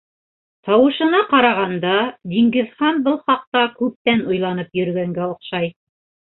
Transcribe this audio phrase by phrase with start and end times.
[0.69, 1.91] Тауышына ҡарағанда,
[2.33, 5.75] Диңгеҙхан был хаҡта күптән уйланып йөрөгәнгә оҡшай.